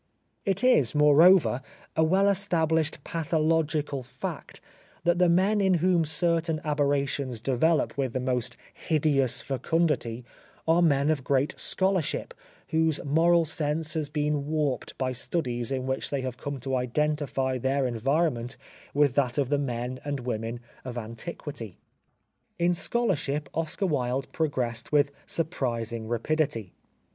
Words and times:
It 0.45 0.63
is, 0.63 0.95
more 0.95 1.21
over, 1.21 1.61
a 1.95 2.03
well 2.03 2.27
established 2.27 3.03
pathological 3.03 4.01
fact 4.01 4.59
that 5.03 5.19
the 5.19 5.29
men 5.29 5.61
in 5.61 5.75
whom 5.75 6.05
certain 6.05 6.59
aberrations 6.63 7.39
develop 7.39 7.95
with 7.99 8.13
the 8.13 8.19
most 8.19 8.57
hideous 8.73 9.41
fecundity 9.41 10.25
are 10.67 10.81
men 10.81 11.11
of 11.11 11.23
great 11.23 11.53
scholarship 11.55 12.33
whose 12.69 12.99
moral 13.05 13.45
sense 13.45 13.93
has 13.93 14.09
been 14.09 14.47
warped 14.47 14.97
by 14.97 15.11
studies 15.11 15.71
in 15.71 15.85
which 15.85 16.09
they 16.09 16.21
have 16.21 16.35
come 16.35 16.59
to 16.61 16.75
identify 16.77 17.59
their 17.59 17.85
environment 17.85 18.57
with 18.95 19.13
that 19.13 19.37
of 19.37 19.49
the 19.49 19.59
men 19.59 19.99
and 20.03 20.21
women 20.21 20.61
of 20.83 20.97
antiquity. 20.97 21.77
"In 22.57 22.73
scholarship 22.73 23.49
Oscar 23.53 23.85
Wilde 23.85 24.31
progressed 24.31 24.91
with 24.91 25.11
surprising 25.27 26.07
rapidity. 26.07 26.73